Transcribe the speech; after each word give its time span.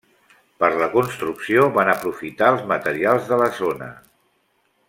Per 0.61 0.69
la 0.77 0.87
construcció 0.93 1.67
van 1.77 1.93
aprofitar 1.95 2.49
els 2.57 2.67
materials 2.75 3.33
de 3.33 3.43
la 3.45 3.55
zona. 3.63 3.95